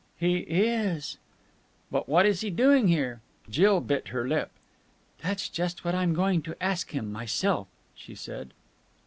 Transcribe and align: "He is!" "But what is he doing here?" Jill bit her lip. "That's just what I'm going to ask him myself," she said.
"He 0.17 0.37
is!" 0.39 1.19
"But 1.91 2.09
what 2.09 2.25
is 2.25 2.41
he 2.41 2.49
doing 2.49 2.87
here?" 2.87 3.21
Jill 3.47 3.81
bit 3.81 4.07
her 4.07 4.27
lip. 4.27 4.49
"That's 5.21 5.47
just 5.47 5.85
what 5.85 5.93
I'm 5.93 6.15
going 6.15 6.41
to 6.41 6.57
ask 6.59 6.89
him 6.89 7.11
myself," 7.11 7.67
she 7.93 8.15
said. 8.15 8.51